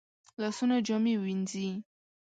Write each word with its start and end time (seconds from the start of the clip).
لاسونه 0.41 0.75
جامې 0.87 1.15
وینځي 1.23 1.67